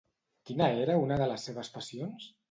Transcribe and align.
Quina 0.49 0.69
era 0.85 0.95
una 1.01 1.17
de 1.23 1.27
les 1.31 1.45
seves 1.49 1.69
passions? 1.77 2.27